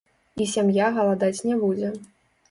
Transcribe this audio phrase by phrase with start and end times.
[0.43, 1.91] І сям'я галадаць не будзе.